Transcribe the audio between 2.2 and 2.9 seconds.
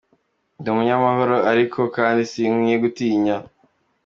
sinkwiye